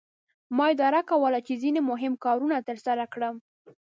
[0.55, 3.35] ما اداره کوله چې ځینې مهم کارونه ترسره کړم.